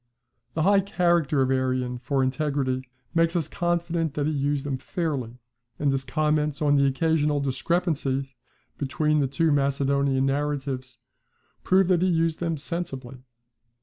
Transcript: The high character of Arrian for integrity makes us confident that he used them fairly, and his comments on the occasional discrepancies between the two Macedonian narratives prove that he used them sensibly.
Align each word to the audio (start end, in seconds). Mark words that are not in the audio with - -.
The 0.55 0.63
high 0.63 0.79
character 0.79 1.43
of 1.43 1.51
Arrian 1.51 1.99
for 1.99 2.23
integrity 2.23 2.89
makes 3.13 3.35
us 3.35 3.47
confident 3.47 4.15
that 4.15 4.25
he 4.25 4.31
used 4.33 4.65
them 4.65 4.79
fairly, 4.79 5.37
and 5.77 5.91
his 5.91 6.03
comments 6.03 6.59
on 6.59 6.75
the 6.75 6.87
occasional 6.87 7.39
discrepancies 7.39 8.33
between 8.79 9.19
the 9.19 9.27
two 9.27 9.51
Macedonian 9.51 10.25
narratives 10.25 10.97
prove 11.63 11.87
that 11.89 12.01
he 12.01 12.07
used 12.07 12.39
them 12.39 12.57
sensibly. 12.57 13.17